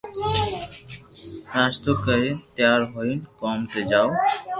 ناݾتو 1.51 1.91
ڪرين 2.03 2.35
تيار 2.55 2.81
ھوئين 2.91 3.19
ڪوم 3.39 3.59
تي 3.71 3.79
جاوُث 3.89 4.15